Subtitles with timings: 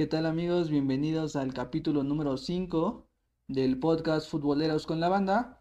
[0.00, 0.70] ¿Qué tal amigos?
[0.70, 3.06] Bienvenidos al capítulo número 5
[3.48, 5.60] del podcast Futboleros con la Banda.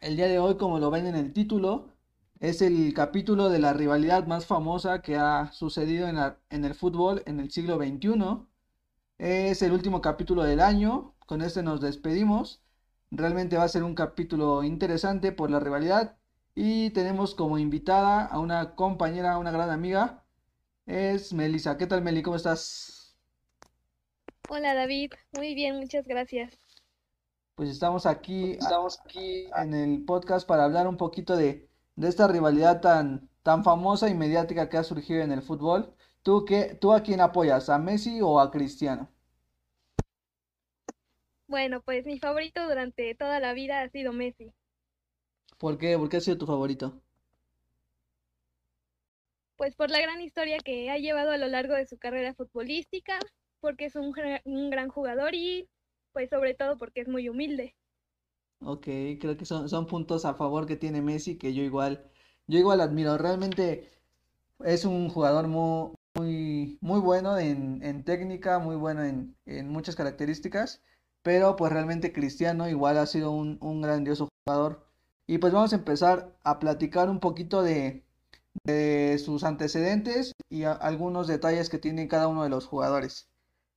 [0.00, 1.92] El día de hoy, como lo ven en el título,
[2.40, 7.38] es el capítulo de la rivalidad más famosa que ha sucedido en, el fútbol en
[7.38, 8.48] el siglo XXI.
[9.18, 12.60] Es el último capítulo del año, con este nos despedimos.
[13.12, 16.16] Realmente va a ser un capítulo interesante por la rivalidad
[16.56, 20.24] y tenemos como invitada a una compañera, una gran amiga,
[20.86, 21.78] es Melissa.
[21.78, 22.22] ¿Qué tal Meli?
[22.22, 22.97] ¿Cómo estás?
[24.50, 26.58] Hola David, muy bien, muchas gracias.
[27.54, 32.26] Pues estamos aquí, estamos aquí en el podcast para hablar un poquito de, de esta
[32.28, 35.94] rivalidad tan, tan famosa y mediática que ha surgido en el fútbol.
[36.22, 37.68] ¿Tú qué, tú a quién apoyas?
[37.68, 39.10] ¿A Messi o a Cristiano?
[41.46, 44.50] Bueno, pues mi favorito durante toda la vida ha sido Messi.
[45.58, 45.98] ¿Por qué?
[45.98, 47.02] ¿Por qué ha sido tu favorito?
[49.56, 53.18] Pues por la gran historia que ha llevado a lo largo de su carrera futbolística,
[53.60, 54.14] porque es un,
[54.44, 55.68] un gran jugador y
[56.12, 57.76] pues sobre todo porque es muy humilde.
[58.60, 58.84] Ok,
[59.20, 62.10] creo que son, son puntos a favor que tiene Messi que yo igual,
[62.48, 63.16] yo igual admiro.
[63.18, 63.88] Realmente
[64.64, 69.96] es un jugador muy, muy, muy bueno en, en técnica, muy bueno en, en muchas
[69.96, 70.82] características,
[71.22, 74.86] pero pues realmente Cristiano igual ha sido un, un grandioso jugador.
[75.26, 78.04] Y pues vamos a empezar a platicar un poquito de,
[78.64, 83.28] de sus antecedentes y algunos detalles que tiene cada uno de los jugadores.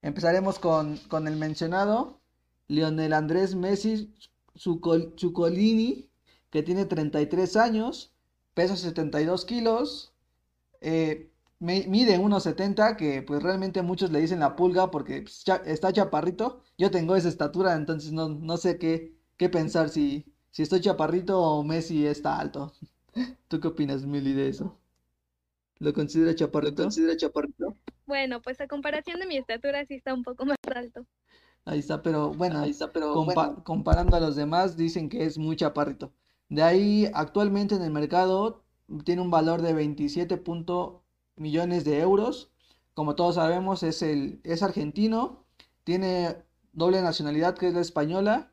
[0.02, 2.20] Empezaremos con, con el mencionado
[2.68, 4.14] Lionel Andrés Messi
[4.56, 6.10] Zucol- Zuccolini,
[6.50, 8.14] que tiene 33 años,
[8.54, 10.14] pesa 72 kilos,
[10.82, 16.64] eh, mide 1.70, que pues realmente muchos le dicen la pulga porque pues, está chaparrito.
[16.78, 21.40] Yo tengo esa estatura, entonces no, no sé qué, qué pensar si, si estoy chaparrito
[21.42, 22.74] o Messi está alto.
[23.50, 24.78] ¿Tú qué opinas, Mili, de eso?
[25.80, 26.84] ¿Lo considera chaparrito?
[26.84, 27.76] considera chaparrito?
[28.12, 31.06] Bueno, pues a comparación de mi estatura sí está un poco más alto.
[31.66, 35.26] Ahí está, pero bueno, Ahí está, pero compa- bueno, comparando a los demás, dicen que
[35.26, 36.12] es muy chaparrito.
[36.50, 38.64] De ahí, actualmente en el mercado
[39.06, 41.04] tiene un valor de 27 punto
[41.36, 42.52] millones de euros.
[42.94, 45.46] Como todos sabemos, es el, es argentino,
[45.84, 46.36] tiene
[46.74, 48.52] doble nacionalidad que es la española.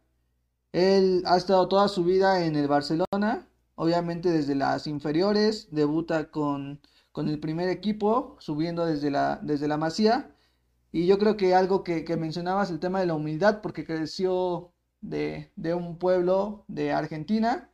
[0.73, 6.81] Él ha estado toda su vida en el Barcelona, obviamente desde las inferiores, debuta con,
[7.19, 10.37] con el primer equipo, subiendo desde la, desde la Masía.
[10.93, 14.73] Y yo creo que algo que, que mencionabas, el tema de la humildad, porque creció
[15.01, 17.73] de, de un pueblo de Argentina,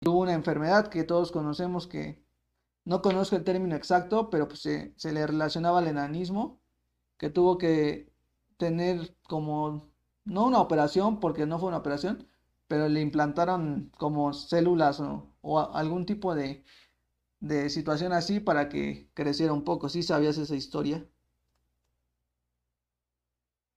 [0.00, 2.22] tuvo una enfermedad que todos conocemos que
[2.84, 6.60] no conozco el término exacto, pero pues se, se le relacionaba al enanismo,
[7.16, 8.12] que tuvo que
[8.58, 9.90] tener como,
[10.26, 12.28] no una operación, porque no fue una operación,
[12.68, 16.62] pero le implantaron como células o, algún tipo de,
[17.48, 19.88] de situación así para que creciera un poco.
[19.88, 21.06] ¿Sí sabías esa historia?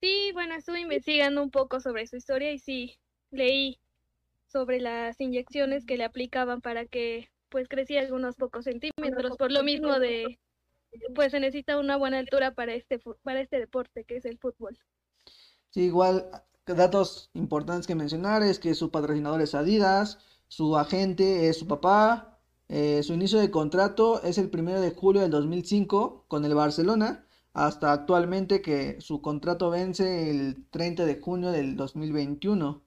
[0.00, 2.98] Sí, bueno, estuve investigando un poco sobre su historia y sí,
[3.30, 3.78] leí
[4.46, 9.62] sobre las inyecciones que le aplicaban para que pues creciera unos pocos centímetros, por lo
[9.62, 10.38] mismo de
[11.14, 14.78] pues se necesita una buena altura para este para este deporte que es el fútbol.
[15.70, 16.30] Sí, igual,
[16.66, 22.39] datos importantes que mencionar es que su patrocinador es Adidas, su agente es su papá,
[22.72, 27.26] eh, su inicio de contrato es el primero de julio del 2005 con el Barcelona,
[27.52, 32.80] hasta actualmente que su contrato vence el 30 de junio del 2021.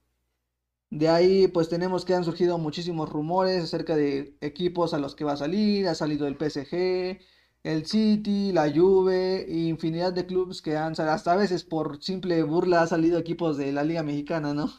[0.89, 5.25] De ahí pues tenemos que han surgido muchísimos rumores acerca de equipos a los que
[5.25, 7.19] va a salir, ha salido el PSG,
[7.63, 12.01] el City, la Juve, e infinidad de clubes que han salido, hasta a veces por
[12.01, 14.71] simple burla ha salido equipos de la Liga Mexicana, ¿no?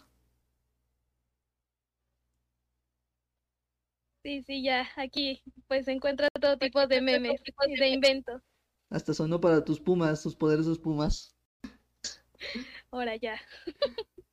[4.25, 8.43] Sí, sí, ya aquí pues se encuentra todo tipo de memes y de inventos.
[8.89, 11.37] Hasta sonó para tus Pumas, tus poderosos Pumas.
[12.91, 13.39] Ahora ya.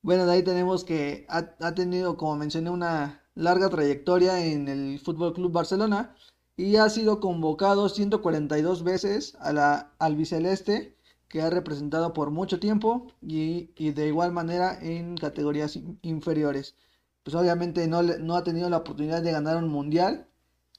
[0.04, 5.00] Bueno, de ahí tenemos que ha, ha tenido, como mencioné, una larga trayectoria en el
[5.00, 6.16] Fútbol Club Barcelona
[6.58, 10.98] y ha sido convocado 142 veces a la albiceleste,
[11.28, 16.76] que ha representado por mucho tiempo y, y de igual manera en categorías in- inferiores.
[17.24, 20.28] Pues obviamente no, no ha tenido la oportunidad de ganar un mundial.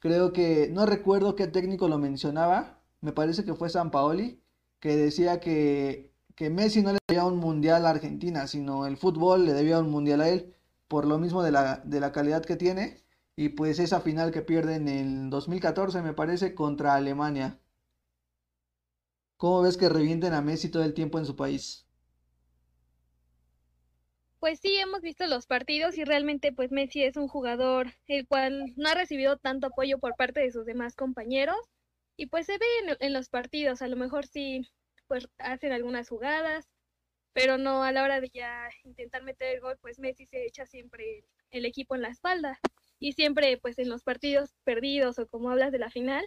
[0.00, 4.42] Creo que no recuerdo qué técnico lo mencionaba, me parece que fue Sampaoli,
[4.80, 9.44] que decía que, que Messi no le debía un mundial a Argentina, sino el fútbol
[9.44, 10.54] le debía un mundial a él,
[10.88, 13.02] por lo mismo de la, de la calidad que tiene.
[13.36, 17.60] Y pues esa final que pierden en 2014, me parece, contra Alemania.
[19.36, 21.86] ¿Cómo ves que revienten a Messi todo el tiempo en su país?
[24.42, 28.72] Pues sí, hemos visto los partidos y realmente pues Messi es un jugador el cual
[28.74, 31.60] no ha recibido tanto apoyo por parte de sus demás compañeros
[32.16, 34.68] y pues se ve en, los partidos, a lo mejor sí
[35.06, 36.68] pues hacen algunas jugadas,
[37.32, 40.66] pero no a la hora de ya intentar meter el gol, pues Messi se echa
[40.66, 42.58] siempre el equipo en la espalda
[42.98, 46.26] y siempre pues en los partidos perdidos o como hablas de la final,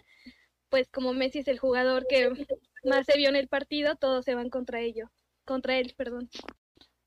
[0.70, 2.30] pues como Messi es el jugador que
[2.82, 5.10] más se vio en el partido, todos se van contra ello,
[5.44, 6.30] contra él, perdón.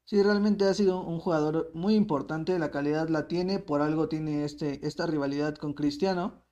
[0.09, 4.43] Sí, realmente ha sido un jugador muy importante, la calidad la tiene, por algo tiene
[4.43, 6.43] este, esta rivalidad con Cristiano.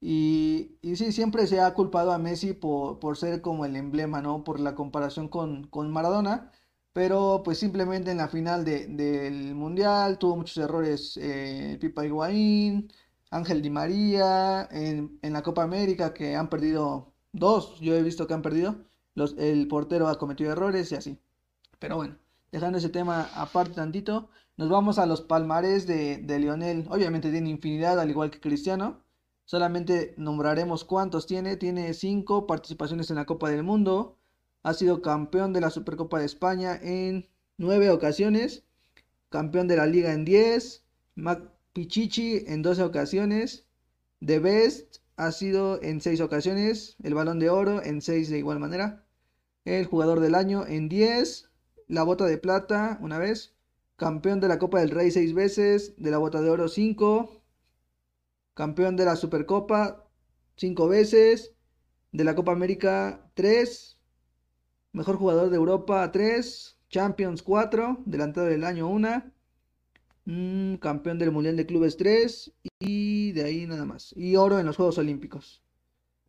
[0.00, 4.20] Y, y sí, siempre se ha culpado a Messi por, por ser como el emblema,
[4.20, 4.44] ¿no?
[4.44, 6.52] Por la comparación con, con Maradona.
[6.92, 12.92] Pero pues simplemente en la final de, del Mundial tuvo muchos errores eh, Pipa Higuaín,
[13.30, 18.26] Ángel Di María, en, en la Copa América que han perdido dos, yo he visto
[18.26, 18.76] que han perdido,
[19.38, 21.18] el portero ha cometido errores y así.
[21.78, 22.18] Pero bueno,
[22.56, 26.86] dejando ese tema aparte tantito, nos vamos a los palmares de, de Lionel.
[26.88, 29.02] Obviamente tiene infinidad, al igual que Cristiano.
[29.44, 31.58] Solamente nombraremos cuántos tiene.
[31.58, 34.16] Tiene cinco participaciones en la Copa del Mundo.
[34.62, 38.64] Ha sido campeón de la Supercopa de España en nueve ocasiones.
[39.28, 40.82] Campeón de la Liga en 10.
[41.74, 43.66] Pichichi en 12 ocasiones.
[44.24, 46.96] The Best ha sido en 6 ocasiones.
[47.02, 49.04] El Balón de Oro en 6 de igual manera.
[49.66, 51.50] El Jugador del Año en 10.
[51.88, 53.54] La Bota de Plata una vez.
[53.96, 55.94] Campeón de la Copa del Rey 6 veces.
[55.96, 57.42] De la Bota de Oro 5.
[58.54, 60.08] Campeón de la Supercopa
[60.56, 61.54] 5 veces.
[62.12, 63.98] De la Copa América 3.
[64.92, 66.78] Mejor jugador de Europa 3.
[66.88, 68.02] Champions 4.
[68.04, 69.36] Delantero del año 1
[70.80, 74.12] campeón del Mundial de Clubes 3 y de ahí nada más.
[74.16, 75.62] Y oro en los Juegos Olímpicos.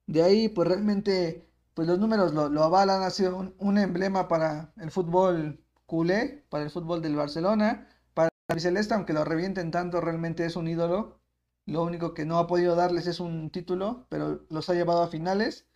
[0.06, 4.90] De ahí, pues realmente, pues los números lo, avalan, ha sido un, emblema para el
[4.90, 10.44] fútbol culé, para el fútbol del Barcelona, para el Celeste, aunque lo revienten tanto, realmente
[10.44, 11.20] es un ídolo.
[11.68, 15.08] Lo único que no ha podido darles es un título, pero los ha llevado a
[15.10, 15.68] finales.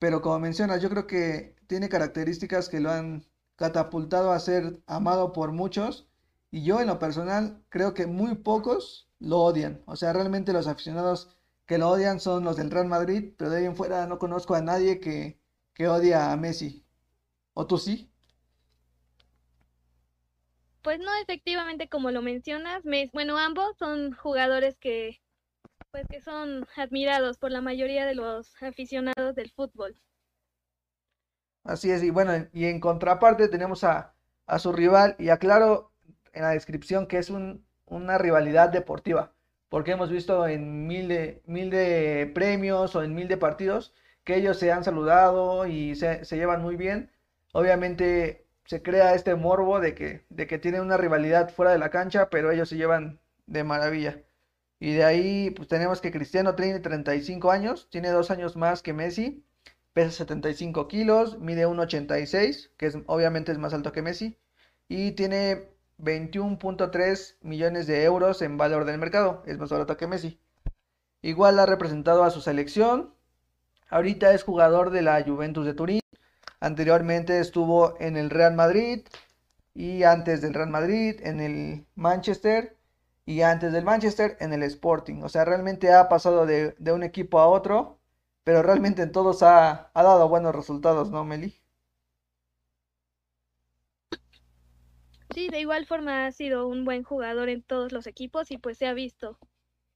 [0.00, 3.24] Pero como mencionas, yo creo que tiene características que lo han
[3.54, 6.08] catapultado a ser amado por muchos
[6.50, 9.84] y yo en lo personal creo que muy pocos lo odian.
[9.86, 11.37] O sea, realmente los aficionados
[11.68, 14.56] que lo odian son los del Real Madrid, pero de ahí en fuera no conozco
[14.56, 15.40] a nadie que,
[15.74, 16.84] que odia a Messi.
[17.54, 18.10] ¿O tú sí?
[20.82, 22.82] Pues no, efectivamente, como lo mencionas,
[23.12, 25.20] bueno, ambos son jugadores que,
[25.90, 30.00] pues que son admirados por la mayoría de los aficionados del fútbol.
[31.64, 34.14] Así es, y bueno, y en contraparte tenemos a,
[34.46, 35.92] a su rival, y aclaro,
[36.32, 39.34] en la descripción que es una rivalidad deportiva,
[39.68, 43.94] porque hemos visto en mil de, mil de premios o en mil de partidos
[44.24, 47.10] que ellos se han saludado y se, llevan muy bien.
[47.52, 51.90] Obviamente se crea este morbo de que, de que tienen una rivalidad fuera de la
[51.90, 54.22] cancha, pero ellos se llevan de maravilla.
[54.80, 58.92] Y de ahí pues tenemos que Cristiano tiene 35 años, tiene dos años más que
[58.92, 59.44] Messi,
[59.92, 64.38] pesa 75 kilos, mide 1,86, que es, obviamente es más alto que Messi,
[64.88, 69.42] y tiene 21.3 millones de euros en valor del mercado.
[69.46, 70.40] Es más barato que Messi.
[71.22, 73.14] Igual ha representado a su selección.
[73.90, 76.00] Ahorita es jugador de la Juventus de Turín.
[76.60, 79.06] Anteriormente estuvo en el Real Madrid.
[79.74, 82.76] Y antes del Real Madrid en el Manchester.
[83.26, 85.22] Y antes del Manchester en el Sporting.
[85.22, 87.98] O sea, realmente ha pasado de, un equipo a otro.
[88.44, 91.57] Pero realmente en todos ha, ha dado buenos resultados, ¿no, Meli?
[95.38, 98.76] Sí, de igual forma ha sido un buen jugador en todos los equipos y pues
[98.76, 99.38] se ha visto,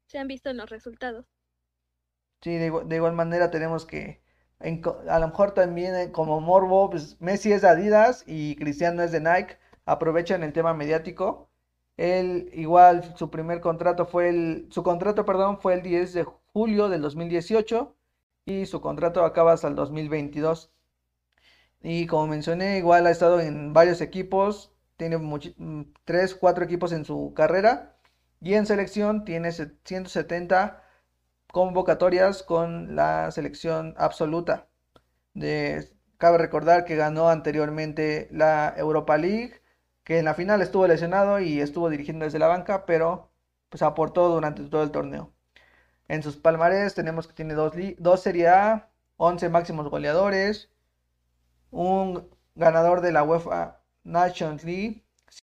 [0.07, 1.27] se han visto en los resultados.
[2.43, 4.23] Sí, de igual, manera tenemos que,
[4.61, 9.11] a lo mejor también eh, como Morbo, pues Messi es de Adidas y Cristiano es
[9.11, 11.51] de Nike, aprovechan el tema mediático.
[11.97, 16.89] Él igual su primer contrato fue el, su contrato, perdón, fue el 10 de julio
[16.89, 17.97] del 2018
[18.45, 20.71] y su contrato acaba hasta el 2022.
[21.83, 24.72] Y como mencioné, igual ha estado en varios equipos,
[25.03, 25.19] tiene
[26.05, 27.97] 3, 4 mm, equipos en su carrera
[28.41, 30.83] y en selección tiene 170
[31.53, 34.69] convocatorias con la selección absoluta.
[35.35, 39.61] De, cabe recordar que ganó anteriormente la Europa League,
[40.05, 43.31] que en la final estuvo lesionado y estuvo dirigiendo desde la banca, pero
[43.69, 45.33] pues aportó durante todo el torneo.
[46.09, 50.71] En sus palmarés tenemos que tiene dos, dos Serie A, 11 máximos goleadores,
[51.71, 55.05] un ganador de la UEFA Nations League,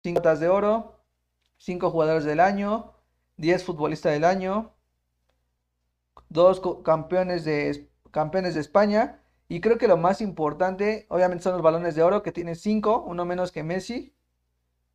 [0.03, 1.01] 5 botas de oro,
[1.57, 2.93] 5 jugadores del año,
[3.37, 4.73] 10 futbolistas del año,
[6.29, 9.21] 2 campeones de, campeones de España.
[9.49, 13.05] Y creo que lo más importante, obviamente, son los balones de oro, que tiene 5,
[13.07, 14.13] uno menos que Messi,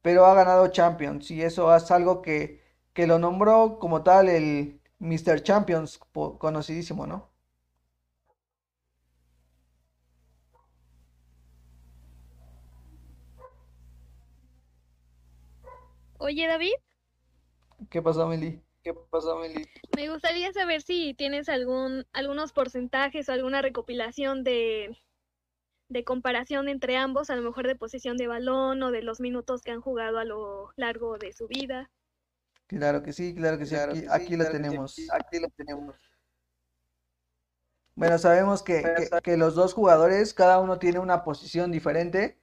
[0.03, 1.31] pero ha ganado Champions.
[1.31, 5.43] Y eso es algo que, que lo nombró como tal el Mr.
[5.43, 5.99] Champions,
[6.39, 7.32] conocidísimo, ¿no?
[16.23, 16.73] Oye, David,
[17.91, 18.63] ¿Qué pasó, Meli?
[18.83, 19.69] ¿Qué pasó, Meli?
[19.97, 24.99] me gustaría saber si tienes algún, algunos porcentajes o alguna recopilación de,
[25.89, 29.63] de comparación entre ambos, a lo mejor de posición de balón o de los minutos
[29.63, 31.91] que han jugado a lo largo de su vida.
[32.67, 34.97] Claro que sí, claro que sí, Claro aquí, que aquí sí, lo sí, tenemos.
[35.13, 35.97] Aquí lo tenemos.
[37.95, 42.42] Bueno, sabemos que, que- que los dos jugadores, cada uno tiene una posición diferente.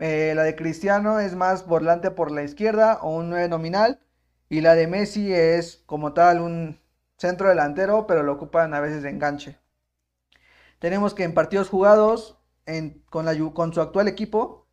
[0.00, 4.00] Eh, la de Cristiano es más volante por la izquierda o un 9 nominal.
[4.48, 6.80] Y la de Messi es como tal un
[7.18, 9.58] centro delantero, pero lo ocupan a veces de enganche.
[10.80, 12.38] Tenemos que en partidos jugados
[13.10, 14.66] con, su actual equipo,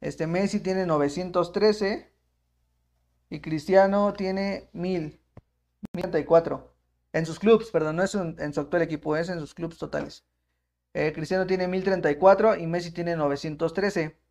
[0.00, 2.12] este Messi tiene 913
[3.30, 5.20] y Cristiano tiene 1000,
[5.94, 6.74] 1034.
[7.12, 9.78] En sus clubes, perdón, no es en, en su actual equipo, es en sus clubes
[9.78, 10.26] totales.
[10.94, 14.23] Eh, Cristiano tiene 1034 y Messi tiene 913.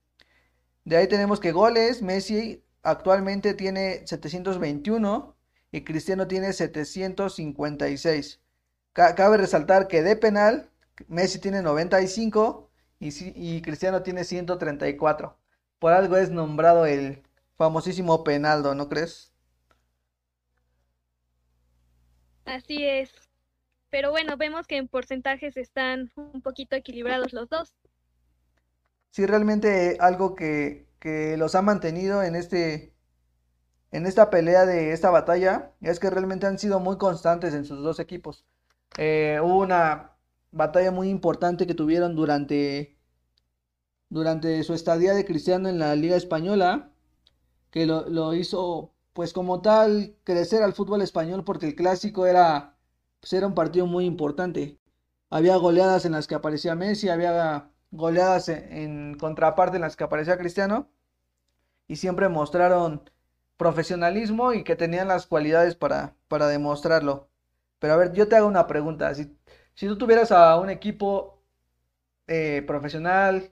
[0.86, 5.36] De ahí tenemos que goles, Messi actualmente tiene 721
[5.72, 8.42] y Cristiano tiene 756.
[8.94, 10.70] Ca- cabe resaltar que de penal,
[11.08, 13.10] Messi tiene 95 y,
[13.58, 15.38] y Cristiano tiene 134.
[15.80, 17.24] Por algo es nombrado el
[17.58, 19.32] famosísimo penaldo, ¿no crees?
[22.46, 23.12] Así es.
[23.90, 27.74] Pero bueno, vemos que en porcentajes están un poquito equilibrados los dos.
[29.14, 32.96] Sí, realmente algo que, que los ha mantenido en este,
[33.92, 37.84] en esta pelea de esta batalla es que realmente han sido muy constantes en sus
[37.84, 38.46] dos equipos.
[38.98, 40.18] Eh, hubo una
[40.52, 42.98] batalla muy importante que tuvieron durante,
[44.10, 46.92] durante su estadía de Cristiano en la Liga Española,
[47.72, 52.78] que lo, lo hizo pues como tal crecer al fútbol español porque el clásico era,
[53.22, 54.80] pues, era un partido muy importante.
[55.32, 60.38] Había goleadas en las que aparecía Messi, había goleadas en, contraparte en las que aparecía
[60.38, 60.90] Cristiano
[61.88, 63.10] y siempre mostraron
[63.58, 67.30] profesionalismo y que tenían las cualidades para, para demostrarlo.
[67.80, 69.14] Pero a ver, yo te hago una pregunta.
[69.16, 69.38] Si,
[69.76, 71.42] si tú tuvieras a un equipo
[72.28, 73.52] eh, profesional,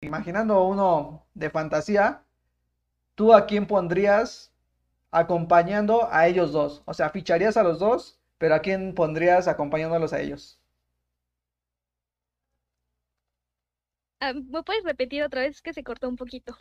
[0.00, 2.24] imaginando uno de fantasía,
[3.14, 4.52] ¿tú a quién pondrías
[5.12, 6.82] acompañando a ellos dos?
[6.86, 10.57] O sea, ficharías a los dos, pero ¿a quién pondrías acompañándolos a ellos?
[14.20, 15.56] ¿Me puedes repetir otra vez?
[15.56, 16.56] Es que se cortó un poquito.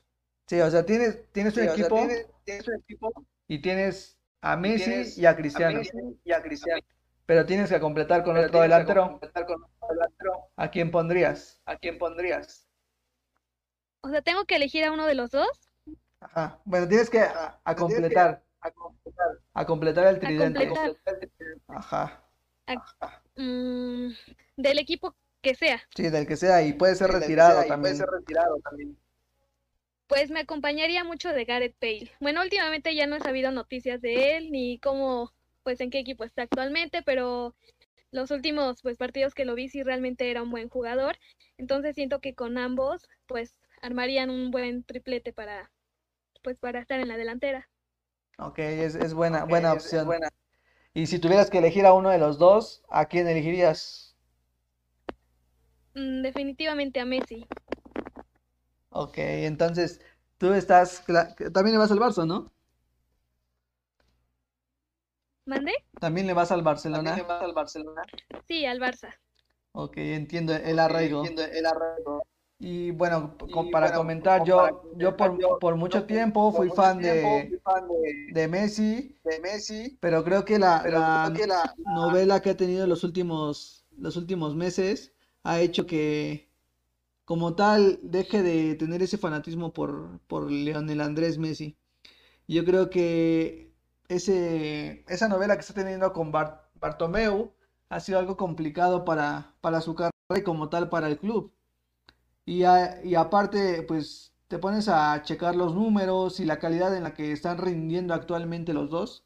[0.47, 3.13] Sí, o sea, tienes, tienes un Sí, o sea, equipo tienes, tienes un equipo
[3.47, 6.81] y tienes a y Messi tienes y a a Cristiano, Messi y a Cristiano.
[7.25, 9.19] pero tienes que completar con Pero otro delantero.
[9.45, 10.33] con otro delantero.
[10.55, 11.61] ¿A quién pondrías?
[11.65, 12.67] ¿A quién pondrías?
[14.01, 15.47] O sea, ¿tengo que elegir a uno de los dos?
[16.19, 16.61] Ajá.
[16.65, 20.67] Bueno, tienes que a que completar, a completar, a completar el A tridente.
[20.67, 20.97] completar
[21.67, 22.23] Ajá.
[23.35, 24.09] Mm,
[24.57, 25.81] del equipo que sea.
[25.97, 27.95] Sí, del que sea y puede ser Sí, retirado sea, y puede también.
[27.95, 28.97] ser retirado también.
[30.07, 32.11] Pues me acompañaría mucho de Gareth Bale.
[32.19, 35.31] Bueno, últimamente ya no he sabido noticias de él ni cómo,
[35.63, 37.55] pues en qué equipo está actualmente, pero
[38.11, 41.17] los últimos pues partidos que lo vi sí realmente era un buen jugador.
[41.57, 45.71] Entonces siento que con ambos pues armarían un buen triplete para
[46.43, 47.69] pues para estar en la delantera.
[48.39, 50.05] Ok, es, es buena, buena es- es opción.
[50.05, 50.29] buena.
[50.93, 54.06] Y si tuvieras que elegir a uno de los dos, ¿a quién elegirías?
[55.97, 57.45] Mm, definitivamente a Messi.
[58.89, 60.01] Ok, entonces
[60.37, 61.03] tú estás,
[61.53, 62.51] también le vas al Barça, ¿no?
[65.45, 65.73] ¿Mande?
[65.99, 67.15] También le vas al También Barcelona.
[67.15, 68.03] le vas al Barcelona.
[68.47, 69.13] Sí, al Barça.
[69.73, 71.21] Ok, entiendo el arraigo.
[71.21, 72.23] entiendo el arraigo.
[72.59, 76.51] Y bueno, Y para bueno, comentar, yo, para yo por, yo- por mucho yo tiempo
[76.51, 80.57] fui mucho fan tiempo de, fui fan de, de Messi, de Messi, pero creo que
[80.57, 85.13] la creo que la, novela que ha tenido los últimos, los últimos meses
[85.49, 86.49] ha hecho que,
[87.25, 91.77] como tal, deje de tener ese fanatismo por, por Lionel Andrés Messi.
[92.47, 93.73] Yo creo que
[94.09, 97.53] ese, esa novela que está teniendo con Bar- Bartomeu
[97.89, 101.53] ha sido algo complicado para, para su carrera y como tal para el club.
[102.45, 107.03] Y, a- y aparte, pues te pones a checar los números y la calidad en
[107.03, 109.25] la que están rindiendo actualmente los dos.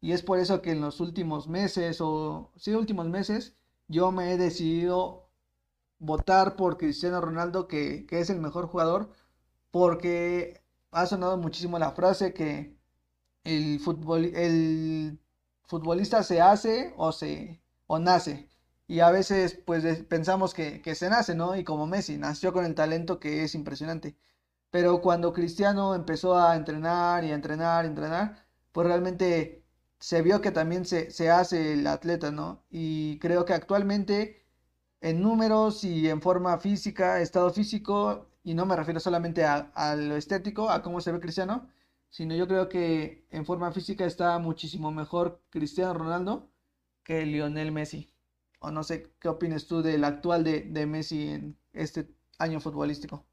[0.00, 3.56] Y es por eso que en los últimos meses, o sí, últimos meses,
[3.88, 5.21] yo me he decidido
[6.02, 9.10] votar por Cristiano Ronaldo, que, que es el mejor jugador,
[9.70, 12.76] porque ha sonado muchísimo la frase que
[13.44, 15.20] el fútbol, el
[15.64, 18.48] futbolista se hace o se o nace.
[18.86, 21.56] Y a veces pues pensamos que, que se nace, ¿no?
[21.56, 24.16] Y como Messi, nació con el talento que es impresionante.
[24.70, 29.64] Pero cuando Cristiano empezó a entrenar y a entrenar y entrenar, pues realmente
[30.00, 32.64] se vio que también se, se hace el atleta, ¿no?
[32.70, 34.41] Y creo que actualmente
[35.02, 40.16] en números y en forma física, estado físico, y no me refiero solamente a, lo
[40.16, 41.68] estético, a cómo se ve Cristiano,
[42.08, 46.48] sino yo creo que en forma física está muchísimo mejor Cristiano Ronaldo
[47.02, 48.08] que Lionel Messi.
[48.60, 53.26] O no sé qué opinas tú del actual de Messi en este año futbolístico.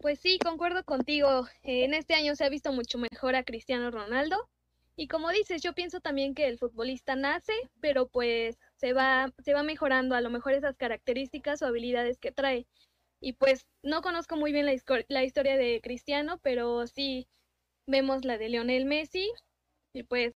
[0.00, 1.46] Pues sí, concuerdo contigo.
[1.62, 4.48] En este año se ha visto mucho mejor a Cristiano Ronaldo.
[4.96, 9.52] Y como dices, yo pienso también que el futbolista nace, pero pues se va, se
[9.52, 12.66] va mejorando a lo mejor esas características o habilidades que trae.
[13.20, 14.72] Y pues no conozco muy bien la,
[15.24, 17.28] historia de Cristiano, pero sí
[17.86, 19.30] vemos la de Lionel Messi.
[19.92, 20.34] Y pues,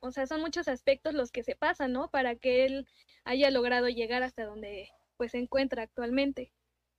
[0.00, 2.10] o sea, son muchos aspectos los que se pasan, ¿no?
[2.10, 2.86] Para que él
[3.24, 6.52] haya logrado llegar hasta donde pues se encuentra actualmente.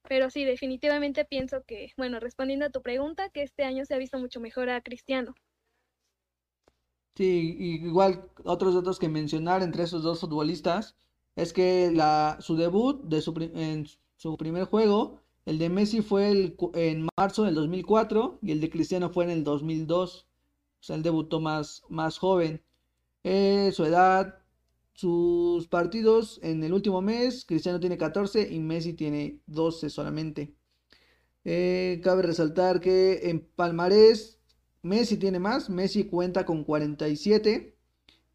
[0.10, 4.00] Pero sí, definitivamente pienso que, bueno, respondiendo a tu pregunta, que este año se ha
[4.00, 5.36] visto mucho mejor a Cristiano.
[7.18, 10.96] Sí, igual otros datos que mencionar entre esos dos futbolistas
[11.36, 11.92] es que
[12.42, 17.56] su debut de su, en su primer juego, el de Messi fue en marzo del
[17.56, 20.28] 2004 y el de Cristiano fue en el 2002.
[20.80, 22.62] O sea, él debutó más, más joven.
[23.24, 24.38] Eh, su edad,
[24.94, 30.54] sus partidos en el último mes, Cristiano tiene 14 y Messi tiene 12 solamente.
[31.46, 34.37] Eh, cabe resaltar que en Palmarés
[34.88, 37.76] Messi tiene más, Messi cuenta con 47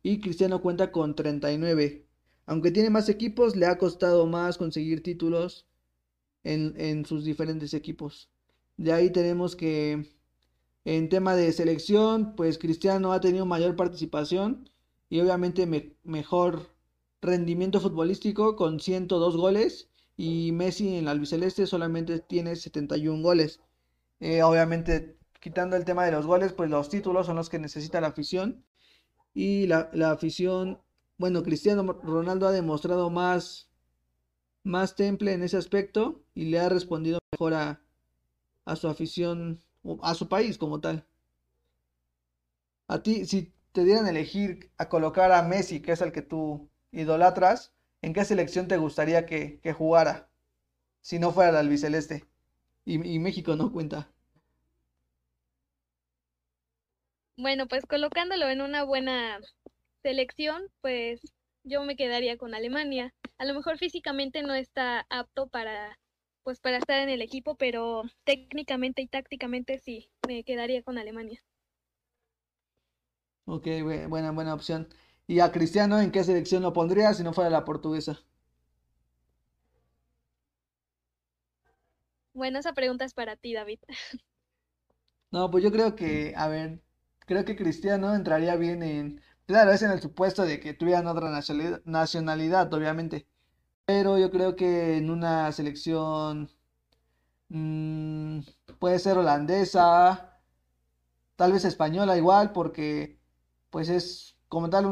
[0.03, 2.07] y Cristiano cuenta con 39.
[2.47, 5.67] Aunque tiene más equipos, le ha costado más conseguir títulos
[6.45, 8.31] en, sus diferentes equipos.
[8.77, 10.11] De ahí tenemos que
[10.85, 14.69] en tema de selección, pues Cristiano ha tenido mayor participación
[15.09, 15.67] y obviamente
[16.05, 16.69] mejor
[17.23, 23.61] rendimiento futbolístico con 102 goles y Messi en la albiceleste solamente tiene 71 goles.
[24.21, 28.01] Eh, obviamente quitando el tema de los goles, pues los títulos son los que necesita
[28.01, 28.65] la afición
[29.35, 30.81] y la, afición,
[31.19, 33.69] bueno, Cristiano Ronaldo ha demostrado más,
[34.63, 37.83] más temple en ese aspecto y le ha respondido mejor a,
[38.67, 39.61] a su afición,
[40.03, 41.09] a su país como tal.
[42.87, 46.71] A ti, si te dieran elegir a colocar a Messi, que es el que tú
[46.93, 50.31] idolatras, ¿en qué selección te gustaría que, jugara?
[51.01, 52.29] Si no fuera el albiceleste.
[52.85, 54.13] Y México no cuenta.
[57.43, 59.41] Bueno, pues colocándolo en una buena
[60.05, 61.21] selección, pues
[61.65, 63.13] yo me quedaría con Alemania.
[63.37, 65.99] A lo mejor físicamente no está apto para
[66.45, 71.43] pues para estar en el equipo, pero técnicamente y tácticamente sí, me quedaría con Alemania.
[73.45, 73.67] Ok,
[74.09, 74.89] buena, buena opción.
[75.29, 78.19] ¿Y a Cristiano en qué selección lo pondría si no fuera la portuguesa?
[82.35, 83.79] Bueno, esa pregunta es para ti, David.
[85.33, 86.81] No, pues yo creo que, a ver,
[87.33, 91.31] creo que Cristiano entraría bien en, claro, es en el supuesto de que tuvieran otra
[91.85, 93.27] nacionalidad, obviamente,
[93.87, 96.51] pero yo creo que en una selección
[97.49, 98.41] mm,
[98.79, 100.41] puede ser holandesa,
[101.37, 103.21] tal vez española igual, porque
[103.71, 104.85] pues es como tal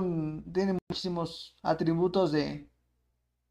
[0.53, 2.71] tiene muchísimos atributos de,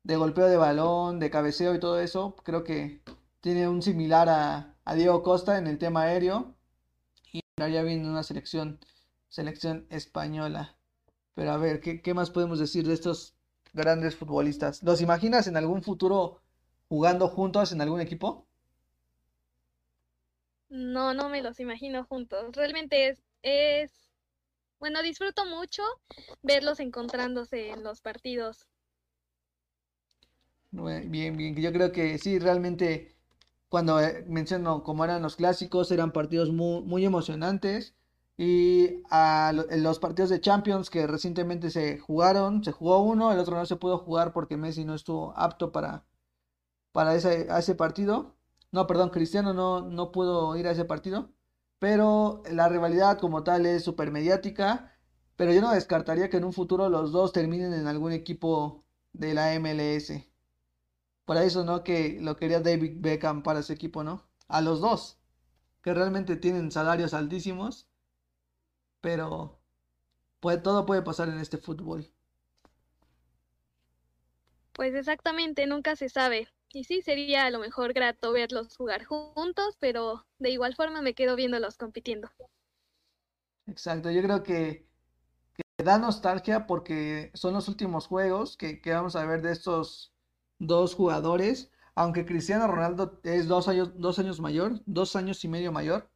[0.04, 2.36] de golpeo de balón, de cabeceo y todo eso.
[2.44, 3.04] Creo que
[3.42, 6.56] tiene un similar a, a Diego Costa en el tema aéreo
[7.68, 8.80] y estaría bien una selección,
[9.30, 10.78] selección española.
[11.36, 13.36] Pero a ver, ¿qué, ¿qué más podemos decir de estos
[13.74, 14.84] grandes futbolistas?
[14.84, 16.42] ¿Los imaginas en algún futuro
[16.90, 18.48] jugando juntos en algún equipo?
[20.70, 22.56] No, no me los imagino juntos.
[22.56, 23.92] Realmente es, es
[24.80, 25.84] bueno, disfruto mucho
[26.44, 28.68] verlos encontrándose en los partidos.
[30.72, 33.16] Bien, bien, yo creo que sí, realmente
[33.70, 37.96] cuando eh, menciono cómo eran los clásicos, eran partidos muy, emocionantes.
[38.38, 43.58] Y a los partidos de Champions que recientemente se jugaron, se jugó uno, el otro
[43.58, 46.06] no se pudo jugar porque Messi no estuvo apto para,
[46.94, 48.36] para ese, ese partido.
[48.72, 51.30] No, perdón, Cristiano no, no pudo ir a ese partido
[51.80, 54.94] pero la rivalidad como tal es súper mediática,
[55.36, 59.34] pero yo no descartaría que en un futuro los dos terminen en algún equipo de
[59.34, 60.12] la MLS.
[61.30, 61.84] Por eso, ¿no?
[61.84, 64.28] Que lo quería David Beckham para su equipo, ¿no?
[64.48, 65.20] A los dos,
[65.84, 67.88] que realmente tienen salarios altísimos,
[69.00, 69.62] pero
[70.40, 72.12] todo puede pasar en este fútbol.
[74.74, 76.48] Pues exactamente, nunca se sabe.
[76.74, 81.14] Y sí, sería a lo mejor grato verlos jugar juntos, pero de igual forma me
[81.14, 82.32] quedo viéndolos compitiendo.
[83.68, 84.90] Exacto, yo creo que,
[85.78, 90.12] da nostalgia porque son los últimos juegos que, vamos a ver de estos
[90.60, 91.72] dos jugadores.
[91.96, 96.10] Aunque Cristiano Ronaldo es dos años, dos años mayor, dos años y medio mayor,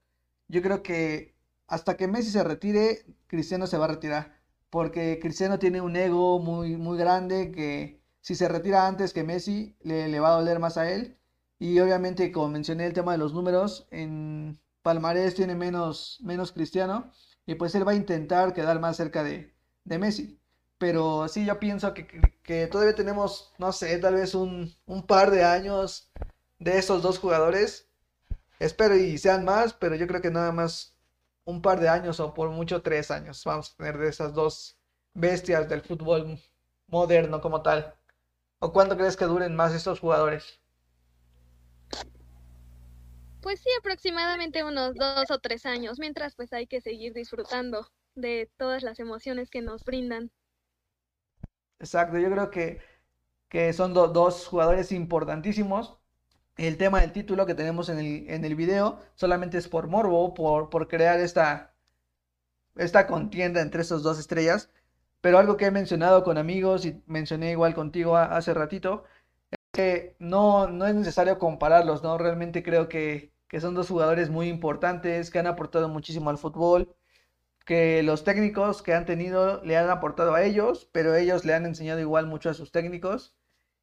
[0.47, 1.35] yo creo que
[1.67, 4.39] hasta que Messi se retire, Cristiano se va a retirar.
[4.69, 9.75] Porque Cristiano tiene un ego muy, muy grande que si se retira antes que Messi,
[9.81, 11.17] le, va a doler más a él.
[11.59, 17.11] Y obviamente, como mencioné el tema de los números, en, palmarés tiene menos, menos Cristiano
[17.45, 20.39] y pues él va a intentar quedar más cerca de, de Messi.
[20.83, 25.45] Pero sí, yo pienso que, todavía tenemos, no sé, tal vez un, un par de
[25.45, 26.11] años
[26.59, 27.87] de esos dos jugadores.
[28.59, 30.93] Espero y sean más, pero yo creo que nada más
[31.45, 34.77] un par de años o por mucho tres años vamos a tener de esas dos
[35.13, 36.37] bestias del fútbol
[36.87, 37.95] moderno como tal.
[38.59, 40.59] ¿O cuánto crees que duren más estos jugadores?
[43.39, 48.51] Pues sí, aproximadamente unos dos o tres años, mientras pues hay que seguir disfrutando de
[48.57, 50.29] todas las emociones que nos brindan.
[51.85, 52.79] Exacto, yo creo que,
[53.49, 55.97] que son do- dos jugadores importantísimos.
[56.57, 60.33] El tema del título que tenemos en el, en el video solamente es por morbo,
[60.35, 61.75] por, por crear esta,
[62.75, 64.69] esta contienda entre esas dos estrellas.
[65.21, 69.03] Pero algo que he mencionado con amigos y mencioné igual contigo a- hace ratito,
[69.73, 72.17] que no, no es necesario compararlos, ¿no?
[72.19, 76.95] Realmente creo que, que son dos jugadores muy importantes, que han aportado muchísimo al fútbol
[77.65, 81.65] que los técnicos que han tenido le han aportado a ellos, pero ellos le han
[81.65, 83.35] enseñado igual mucho a sus técnicos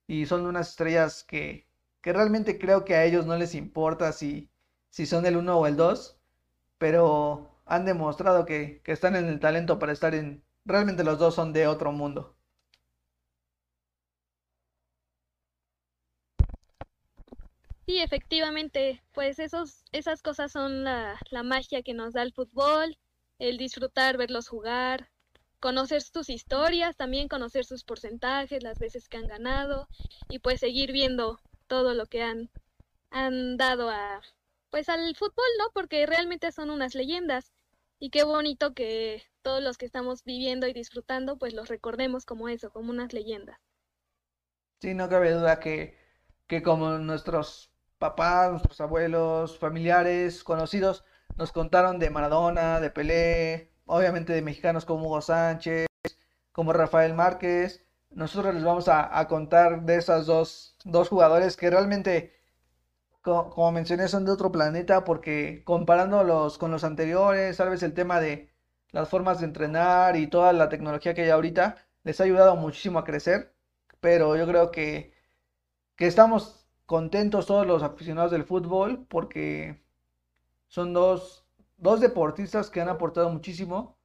[0.07, 1.69] y son unas estrellas que,
[2.03, 4.51] que realmente creo que a ellos no les importa si,
[4.91, 6.19] si son el uno o el dos,
[6.79, 10.45] pero han demostrado que, que están en el talento para estar en...
[10.65, 12.37] Realmente los dos son de otro mundo.
[17.87, 22.97] Sí, efectivamente, pues esos, esas cosas son la, la magia que nos da el fútbol,
[23.41, 25.11] el disfrutar, verlos jugar,
[25.61, 29.89] conocer sus historias, también conocer sus porcentajes, las veces que han ganado
[30.29, 32.51] y pues seguir viendo todo lo que han,
[33.11, 34.23] han dado a,
[34.71, 35.67] pues al fútbol, ¿no?
[35.75, 37.53] Porque realmente son unas leyendas
[38.01, 42.49] y qué bonito que todos los que estamos viviendo y disfrutando pues los recordemos como
[42.49, 43.59] eso, como unas leyendas.
[44.81, 45.97] Sí, no cabe duda que,
[46.47, 51.05] que como nuestros papás, nuestros abuelos, familiares, conocidos,
[51.41, 55.89] nos contaron de Maradona, de Pelé, obviamente de mexicanos como Hugo Sánchez,
[56.53, 62.35] como Rafael Márquez, nosotros les vamos a, contar de esas dos, dos jugadores que realmente,
[63.23, 67.95] co- como mencioné, son de otro planeta porque comparándolos con los anteriores, tal vez el
[67.95, 68.51] tema de
[68.93, 72.99] las formas de entrenar y toda la tecnología que hay ahorita, les ha ayudado muchísimo
[73.01, 73.55] a crecer.
[74.01, 75.15] Pero yo creo que,
[75.97, 79.83] que estamos contentos todos los aficionados del fútbol porque
[80.71, 81.47] son dos,
[81.79, 83.99] dos deportistas que han aportado muchísimo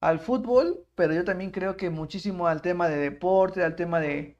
[0.00, 4.38] al fútbol, pero yo también creo que muchísimo al tema de deporte, al tema de,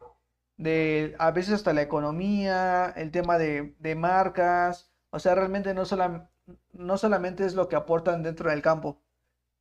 [0.58, 5.82] de a veces hasta la economía, el tema de, de marcas, o sea, realmente no
[5.84, 6.28] solam-
[6.72, 9.00] no solamente es lo que aportan dentro del campo,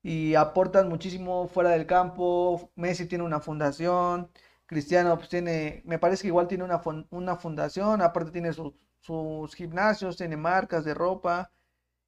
[0.01, 2.71] y aportan muchísimo fuera del campo.
[2.75, 4.29] Messi tiene una fundación,
[4.65, 9.53] Cristiano pues tiene, me parece que igual tiene una, una fundación, aparte tiene su- sus
[9.55, 11.51] gimnasios, tiene marcas de ropa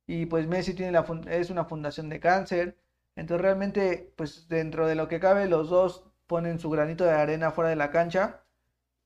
[0.08, 2.78] y pues Messi tiene la es una fundación de cáncer.
[3.16, 7.52] Entonces realmente pues dentro de lo que cabe los dos ponen su granito de arena
[7.52, 8.44] fuera de la cancha,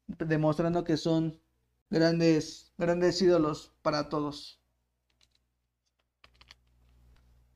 [0.07, 1.39] demostrando que son
[1.89, 4.59] grandes, grandes ídolos para todos.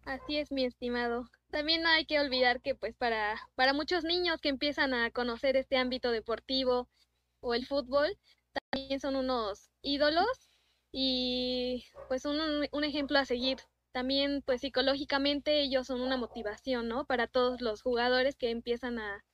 [0.06, 1.30] Así es, mi estimado.
[1.50, 5.56] También no hay que olvidar que pues para, para muchos niños que empiezan a conocer
[5.56, 6.90] este ámbito deportivo
[7.40, 8.18] o el fútbol,
[8.72, 10.28] también son unos ídolos
[10.94, 12.40] y pues un,
[12.72, 13.60] un ejemplo a seguir.
[13.94, 17.06] También pues psicológicamente ellos son una motivación, ¿no?
[17.06, 19.26] Para todos los jugadores que empiezan a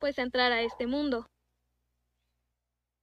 [0.00, 1.26] pues a entrar a este mundo.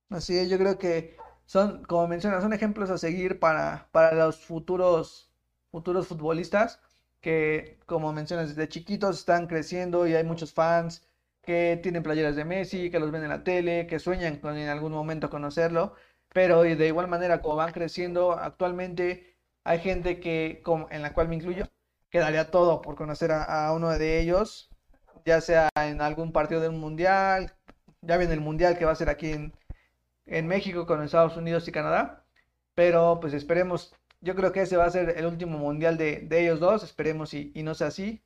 [0.10, 4.38] Así es, yo creo que son, como mencionas, son ejemplos a seguir para, para los
[4.46, 5.32] futuros,
[5.72, 6.80] futuros futbolistas
[7.22, 11.06] que, como mencionas, desde chiquitos están creciendo y hay muchos fans
[11.42, 14.70] que tienen playeras de Messi, que los ven en la tele, que sueñan con en
[14.70, 15.94] algún momento conocerlo,
[16.34, 20.62] pero de igual manera, como van creciendo, actualmente hay gente que,
[20.92, 21.66] en la cual me incluyo,
[22.10, 24.70] que daría todo por conocer a, uno de ellos,
[25.26, 27.54] ya sea en algún partido del mundial,
[28.02, 29.54] ya viene el mundial que va a ser aquí en
[30.26, 32.26] en México con Estados Unidos y Canadá.
[32.76, 36.42] Pero pues esperemos, yo creo que ese va a ser el último mundial de, de
[36.44, 38.24] ellos dos, esperemos y, no sea así.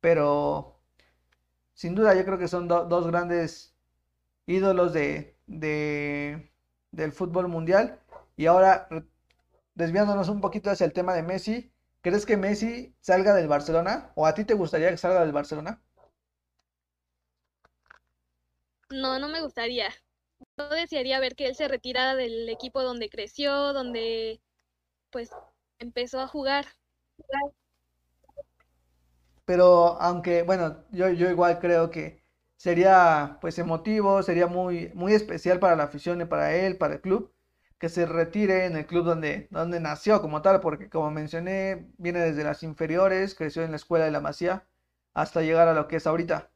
[0.00, 0.80] Pero
[1.74, 3.76] sin duda yo creo que son do- dos grandes
[4.46, 6.51] ídolos de, de-
[6.92, 7.98] del fútbol mundial.
[8.36, 8.88] Y ahora,
[9.74, 14.12] desviándonos un poquito hacia el tema de Messi, ¿crees que Messi salga del Barcelona?
[14.14, 15.82] ¿O a ti te gustaría que salga del Barcelona?
[18.90, 19.88] No, no me gustaría.
[20.58, 24.40] Yo desearía ver que él se retirara del equipo donde creció, donde
[25.10, 25.30] pues
[25.78, 26.66] empezó a jugar.
[29.44, 32.21] Pero aunque, bueno, yo, yo igual creo que
[32.62, 37.00] sería pues emotivo, sería muy, muy especial para la afición y para él, para el
[37.00, 37.32] club,
[37.78, 42.20] que se retire en el club donde, donde nació como tal, porque como mencioné, viene
[42.20, 44.64] desde las inferiores, creció en la escuela de la Masía,
[45.12, 46.50] hasta llegar a lo que es ahorita.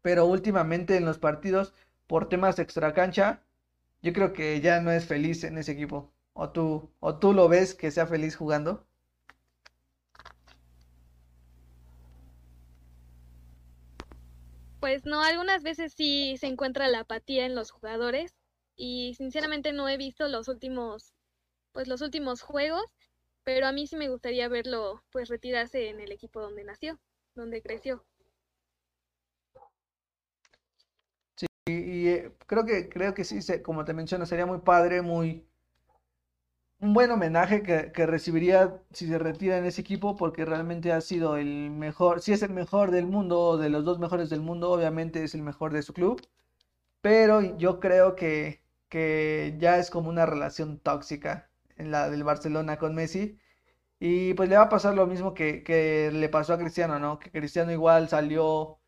[0.00, 1.74] Pero últimamente en los partidos,
[2.06, 3.42] por temas extracancha,
[4.02, 6.12] yo creo que ya no es feliz en ese equipo.
[6.34, 8.85] ¿O tú, o tú lo ves que sea feliz jugando?
[14.86, 18.36] Pues no, algunas veces sí se encuentra la apatía en los jugadores
[18.76, 21.12] y sinceramente no he visto los últimos,
[21.72, 22.84] pues los últimos juegos,
[23.42, 27.00] pero a mí sí me gustaría verlo pues retirarse en el equipo donde nació,
[27.34, 28.04] donde creció.
[31.34, 35.48] Sí, y, eh, creo que creo que sí, como te menciono, sería muy padre, muy
[36.86, 41.00] un buen homenaje que, que recibiría si se retira en ese equipo, porque realmente ha
[41.00, 44.70] sido el mejor, si es el mejor del mundo, de los dos mejores del mundo,
[44.72, 46.22] obviamente es el mejor de su club,
[47.00, 52.78] pero yo creo que, que ya es como una relación tóxica en la del Barcelona
[52.78, 53.38] con Messi,
[54.00, 57.18] y pues le va a pasar lo mismo que, que le pasó a Cristiano, ¿no?
[57.18, 58.78] Que Cristiano igual salió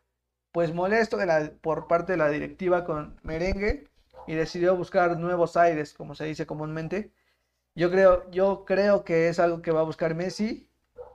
[0.53, 1.19] pues molesto
[1.63, 3.89] por parte de la directiva con Merengue
[4.27, 7.13] y decidió buscar nuevos aires, como se dice comúnmente.
[7.79, 10.69] Yo creo, yo creo que es algo que va a buscar Messi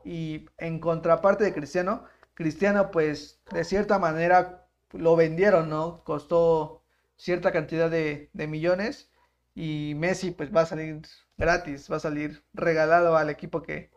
[0.05, 6.05] y en contraparte de Cristiano, Cristiano pues de cierta manera lo vendieron, ¿no?
[6.05, 6.81] Costó
[7.17, 9.11] cierta cantidad de, millones
[9.53, 11.01] y Messi pues va a salir
[11.37, 13.91] gratis, va a salir regalado al equipo que,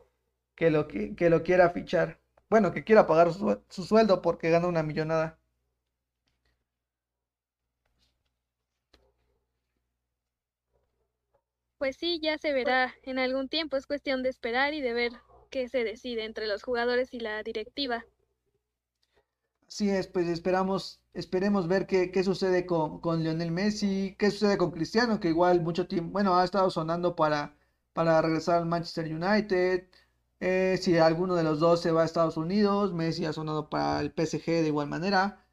[0.57, 2.19] que lo, que, que lo quiera fichar.
[2.51, 5.39] Bueno, que quiera pagar su sueldo porque gana una millonada.
[11.79, 15.13] Pues sí, ya se verá en algún tiempo, es cuestión de esperar y de ver
[15.49, 18.05] qué se decide entre los jugadores y la directiva.
[19.69, 24.57] Así es, pues esperamos, esperemos ver qué, qué sucede con, con Lionel Messi, qué sucede
[24.59, 27.57] con Cristiano, que igual mucho tiempo, bueno, ha estado sonando para,
[27.93, 29.89] para regresar al Manchester United.
[30.41, 34.01] eh, si alguno de los dos se va a Estados Unidos, Messi ha sonado para
[34.01, 35.45] el PSG de igual manera.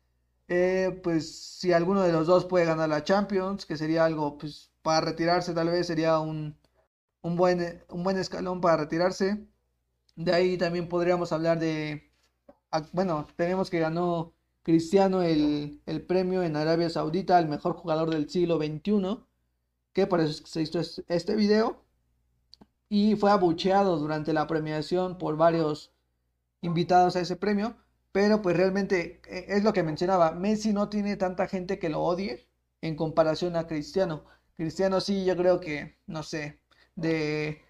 [0.50, 4.73] eh, pues si alguno de los dos puede ganar la Champions, que sería algo, pues
[4.84, 6.58] para retirarse tal vez sería un,
[7.24, 9.48] un buen, un buen escalón para retirarse.
[10.16, 12.12] De ahí también podríamos hablar de
[12.94, 18.30] bueno, tenemos que ganó Cristiano el, el premio en Arabia Saudita al mejor jugador del
[18.30, 19.28] siglo XXI,
[19.94, 21.84] que por eso se hizo es- este video,
[22.90, 25.92] y fue abucheado durante la premiación por varios
[26.62, 27.78] invitados a ese premio,
[28.12, 32.02] pero pues realmente eh, es lo que mencionaba, Messi no tiene tanta gente que lo
[32.04, 32.48] odie
[32.82, 34.26] en comparación a Cristiano.
[34.58, 36.60] Cristiano sí, yo creo que, no sé,
[36.96, 37.62] de,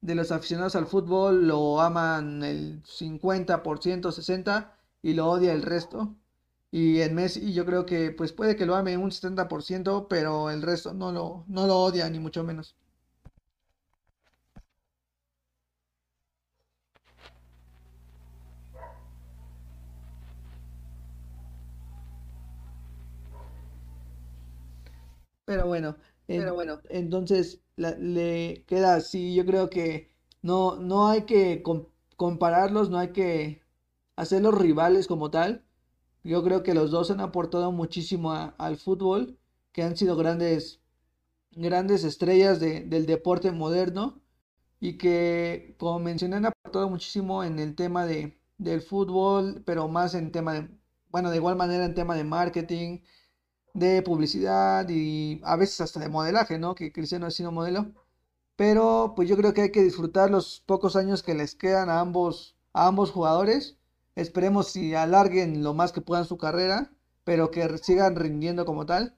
[0.00, 6.16] de los aficionados al fútbol lo aman el 50%, 60% y lo odia el resto.
[6.70, 10.62] Y en Messi yo creo que pues puede que lo ame un 70%, pero el
[10.62, 12.76] resto no lo, no lo odia ni mucho menos.
[25.56, 25.96] Pero bueno,
[26.28, 29.34] en- Pero bueno, entonces la- le queda así.
[29.34, 30.10] Yo creo que
[30.42, 31.86] no, no hay que com-
[32.16, 33.62] compararlos, no hay que
[34.16, 35.64] hacerlos rivales como tal.
[36.24, 39.38] Yo creo que los dos han aportado muchísimo a- al fútbol,
[39.72, 40.80] que han sido grandes,
[41.52, 44.20] grandes estrellas de- del deporte moderno
[44.80, 50.14] y que, como mencioné, han aportado muchísimo en el tema de, del fútbol, pero más
[50.14, 50.70] en tema de,
[51.10, 53.00] bueno, de igual manera en tema de marketing
[53.74, 56.74] de publicidad y a veces hasta de modelaje, ¿no?
[56.74, 57.92] Que Cristiano ha sido modelo.
[58.56, 62.00] Pero pues yo creo que hay que disfrutar los pocos años que les quedan a
[62.00, 63.78] ambos, a ambos jugadores.
[64.14, 66.92] Esperemos si alarguen lo más que puedan su carrera,
[67.24, 69.16] pero que sigan rindiendo como tal,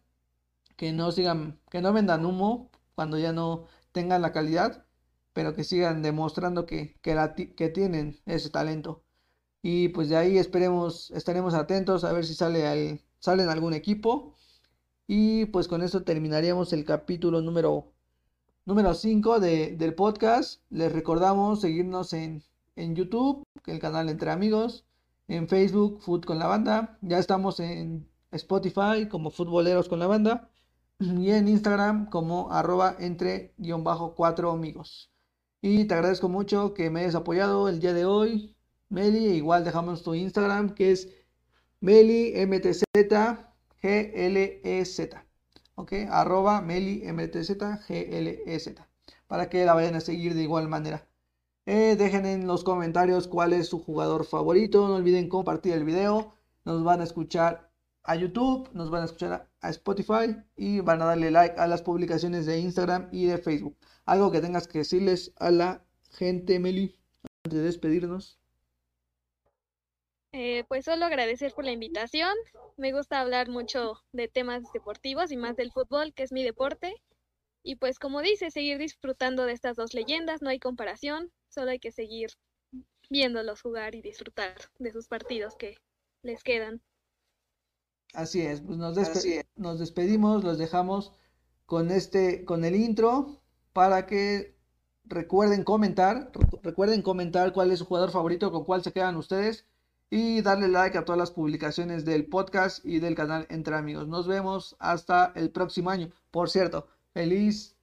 [0.76, 4.86] que no sigan, que no vendan humo cuando ya no tengan la calidad,
[5.32, 9.04] pero que sigan demostrando que, que, tienen ese talento.
[9.62, 13.72] Y pues de ahí esperemos, estaremos atentos a ver si sale al, sale en algún
[13.72, 14.34] equipo.
[15.06, 17.90] Y pues con esto terminaríamos el capítulo número,
[18.66, 20.60] número 5 de, del podcast.
[20.68, 22.42] Les recordamos seguirnos en,
[22.76, 24.84] en YouTube, el canal Entre Amigos,
[25.26, 26.98] en Facebook, Food con la Banda.
[27.00, 30.50] Ya estamos en Spotify como Futboleros con la Banda.
[30.98, 35.10] Y en Instagram como arroba entre guion bajo cuatro amigos.
[35.62, 38.54] Y te agradezco mucho que me hayas apoyado el día de hoy,
[38.90, 39.28] Meli.
[39.28, 41.08] Igual dejamos tu Instagram que es
[41.84, 42.84] Meli MTZ
[43.82, 45.00] GLEZ.
[45.74, 47.50] Ok, arroba Meli MTZ
[47.86, 48.74] GLEZ.
[49.26, 51.06] Para que la vayan a seguir de igual manera.
[51.66, 54.88] Eh, dejen en los comentarios cuál es su jugador favorito.
[54.88, 56.32] No olviden compartir el video.
[56.64, 57.70] Nos van a escuchar
[58.02, 61.82] a YouTube, nos van a escuchar a Spotify y van a darle like a las
[61.82, 63.76] publicaciones de Instagram y de Facebook.
[64.06, 66.96] Algo que tengas que decirles a la gente, Meli,
[67.44, 68.38] antes de despedirnos.
[70.36, 72.34] Eh, pues solo agradecer por la invitación.
[72.76, 76.92] Me gusta hablar mucho de temas deportivos y más del fútbol, que es mi deporte.
[77.62, 81.78] Y pues como dice, seguir disfrutando de estas dos leyendas, no hay comparación, solo hay
[81.78, 82.30] que seguir
[83.08, 85.76] viéndolos jugar y disfrutar de sus partidos que
[86.22, 86.82] les quedan.
[88.12, 89.44] Así es, pues nos, despe es.
[89.54, 91.12] nos despedimos, los dejamos
[91.64, 93.40] con este, con el intro
[93.72, 94.56] para que
[95.04, 96.32] recuerden comentar,
[96.64, 99.64] recuerden comentar cuál es su jugador favorito, con cuál se quedan ustedes
[100.14, 104.06] y darle like a todas las publicaciones del podcast y del canal Entre Amigos.
[104.06, 106.08] Nos vemos hasta el próximo año.
[106.30, 107.74] Por cierto, feliz,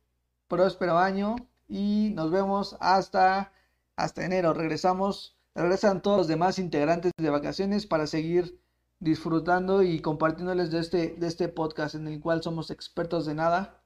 [0.47, 1.35] próspero año
[1.67, 3.51] y nos vemos hasta,
[3.97, 4.53] hasta enero.
[4.53, 8.57] Regresamos, regresan todos los demás integrantes de vacaciones para seguir
[9.01, 13.83] disfrutando y compartiéndoles de este, de este podcast en el cual somos expertos de nada,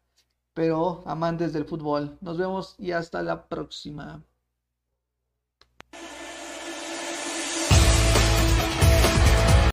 [0.54, 2.20] pero amantes del fútbol.
[2.22, 4.24] Nos vemos y hasta la próxima.